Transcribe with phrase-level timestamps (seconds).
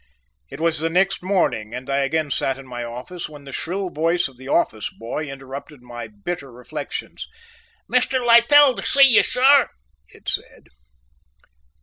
[0.49, 3.91] It was the next morning, and I again sat in my office, when the shrill
[3.91, 7.27] voice of the office boy interrupted my bitter reflections.
[7.87, 8.13] "Mr.
[8.25, 9.67] Littell to see you, sir,"
[10.07, 10.69] it said.